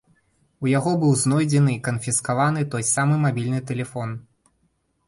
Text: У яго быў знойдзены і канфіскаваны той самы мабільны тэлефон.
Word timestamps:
У 0.65 0.69
яго 0.69 0.93
быў 1.03 1.13
знойдзены 1.25 1.71
і 1.75 1.83
канфіскаваны 1.89 2.67
той 2.73 2.83
самы 2.97 3.21
мабільны 3.29 3.65
тэлефон. 3.71 4.19